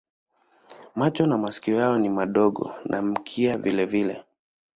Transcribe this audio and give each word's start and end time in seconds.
Macho 0.95 1.25
na 1.25 1.37
masikio 1.37 1.75
yao 1.77 1.97
ni 1.97 2.09
madogo 2.09 2.75
na 2.85 3.01
mkia 3.01 3.57
vilevile. 3.57 4.23